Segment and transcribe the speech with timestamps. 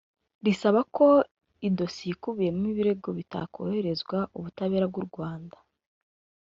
[0.45, 1.07] risaba ko
[1.67, 5.57] idosiye ikubiyemo ibirego itakohererezwa ubutabera bw’u Rwanda